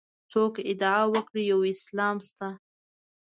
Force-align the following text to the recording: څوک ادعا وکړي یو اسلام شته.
څوک 0.31 0.53
ادعا 0.71 1.01
وکړي 1.13 1.43
یو 1.51 1.59
اسلام 1.73 2.17
شته. 2.27 2.47